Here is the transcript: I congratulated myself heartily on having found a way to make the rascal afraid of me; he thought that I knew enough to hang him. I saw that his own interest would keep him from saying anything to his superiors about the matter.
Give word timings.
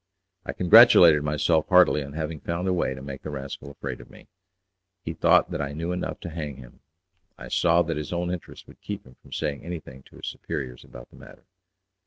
I 0.47 0.53
congratulated 0.53 1.21
myself 1.21 1.67
heartily 1.69 2.03
on 2.03 2.13
having 2.13 2.39
found 2.39 2.67
a 2.67 2.73
way 2.73 2.95
to 2.95 3.03
make 3.03 3.21
the 3.21 3.29
rascal 3.29 3.69
afraid 3.69 4.01
of 4.01 4.09
me; 4.09 4.29
he 5.03 5.13
thought 5.13 5.51
that 5.51 5.61
I 5.61 5.73
knew 5.73 5.91
enough 5.91 6.19
to 6.21 6.29
hang 6.29 6.55
him. 6.55 6.79
I 7.37 7.49
saw 7.49 7.83
that 7.83 7.97
his 7.97 8.11
own 8.11 8.33
interest 8.33 8.67
would 8.67 8.81
keep 8.81 9.05
him 9.05 9.13
from 9.21 9.31
saying 9.31 9.63
anything 9.63 10.01
to 10.01 10.15
his 10.15 10.25
superiors 10.25 10.83
about 10.83 11.11
the 11.11 11.17
matter. 11.17 11.43